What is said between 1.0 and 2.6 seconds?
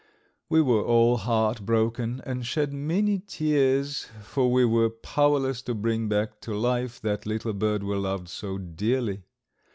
heart broken and